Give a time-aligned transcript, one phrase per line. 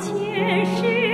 [0.00, 1.13] 前世